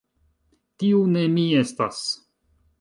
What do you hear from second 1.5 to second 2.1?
estas!